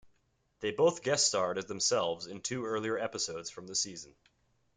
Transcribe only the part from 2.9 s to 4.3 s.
episodes from the season.